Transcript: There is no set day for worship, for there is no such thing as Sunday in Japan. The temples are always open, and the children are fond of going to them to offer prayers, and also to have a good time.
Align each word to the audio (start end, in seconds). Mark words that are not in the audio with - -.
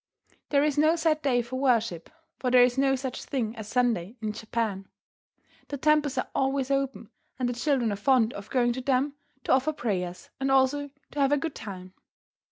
There 0.49 0.63
is 0.63 0.79
no 0.79 0.95
set 0.95 1.21
day 1.21 1.43
for 1.43 1.57
worship, 1.57 2.09
for 2.39 2.49
there 2.49 2.63
is 2.63 2.75
no 2.75 2.95
such 2.95 3.23
thing 3.23 3.55
as 3.55 3.67
Sunday 3.67 4.15
in 4.19 4.31
Japan. 4.33 4.87
The 5.67 5.77
temples 5.77 6.17
are 6.17 6.27
always 6.33 6.71
open, 6.71 7.11
and 7.37 7.47
the 7.47 7.53
children 7.53 7.91
are 7.91 7.95
fond 7.95 8.33
of 8.33 8.49
going 8.49 8.73
to 8.73 8.81
them 8.81 9.13
to 9.43 9.51
offer 9.51 9.73
prayers, 9.73 10.31
and 10.39 10.49
also 10.49 10.89
to 11.11 11.19
have 11.19 11.31
a 11.31 11.37
good 11.37 11.53
time. 11.53 11.93